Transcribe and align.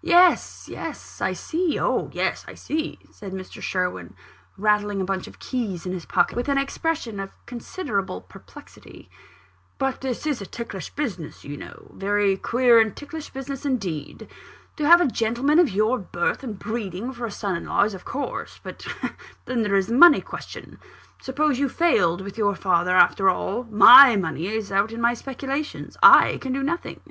"Yes, 0.00 0.70
yes; 0.70 1.20
I 1.20 1.34
see 1.34 1.78
oh, 1.78 2.08
yes, 2.14 2.46
I 2.48 2.54
see!" 2.54 2.98
said 3.10 3.32
Mr. 3.34 3.60
Sherwin, 3.60 4.16
rattling 4.56 5.02
a 5.02 5.04
bunch 5.04 5.26
of 5.26 5.38
keys 5.38 5.84
in 5.84 5.92
his 5.92 6.06
pocket, 6.06 6.34
with 6.34 6.48
an 6.48 6.56
expression 6.56 7.20
of 7.20 7.28
considerable 7.44 8.22
perplexity; 8.22 9.10
"but 9.76 10.00
this 10.00 10.26
is 10.26 10.40
a 10.40 10.46
ticklish 10.46 10.88
business, 10.94 11.44
you 11.44 11.58
know 11.58 11.90
a 11.90 11.94
very 11.94 12.38
queer 12.38 12.78
and 12.80 12.96
ticklish 12.96 13.28
business 13.28 13.66
indeed. 13.66 14.30
To 14.76 14.86
have 14.86 15.02
a 15.02 15.06
gentleman 15.06 15.58
of 15.58 15.68
your 15.68 15.98
birth 15.98 16.42
and 16.42 16.58
breeding 16.58 17.12
for 17.12 17.26
a 17.26 17.30
son 17.30 17.54
in 17.54 17.66
law, 17.66 17.82
is 17.84 17.92
of 17.92 18.06
course 18.06 18.58
but 18.62 18.86
then 19.44 19.60
there 19.60 19.76
is 19.76 19.88
the 19.88 19.94
money 19.94 20.22
question. 20.22 20.78
Suppose 21.20 21.58
you 21.58 21.68
failed 21.68 22.22
with 22.22 22.38
your 22.38 22.54
father 22.54 22.92
after 22.96 23.28
all 23.28 23.64
my 23.64 24.16
money 24.18 24.46
is 24.48 24.72
out 24.72 24.90
in 24.90 25.02
my 25.02 25.12
speculations 25.12 25.98
I 26.02 26.38
can 26.38 26.54
do 26.54 26.62
nothing. 26.62 27.02